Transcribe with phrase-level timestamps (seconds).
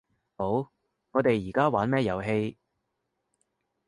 [0.35, 0.71] 好，
[1.11, 2.57] 我哋而家玩咩遊戲